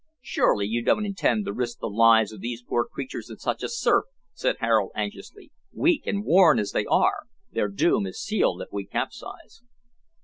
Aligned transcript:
"Surely 0.23 0.65
you 0.65 0.83
don't 0.83 1.05
intend 1.05 1.45
to 1.45 1.53
risk 1.53 1.77
the 1.77 1.85
lives 1.87 2.31
of 2.31 2.39
these 2.39 2.63
poor 2.63 2.85
creatures 2.85 3.29
in 3.29 3.37
such 3.37 3.61
a 3.61 3.69
surf?" 3.69 4.05
said 4.33 4.55
Harold 4.59 4.89
anxiously; 4.95 5.51
"weak 5.71 6.07
and 6.07 6.25
worn 6.25 6.57
as 6.57 6.71
they 6.71 6.87
are, 6.87 7.25
their 7.51 7.67
doom 7.67 8.07
is 8.07 8.19
sealed 8.19 8.63
if 8.63 8.69
we 8.71 8.83
capsize." 8.83 9.61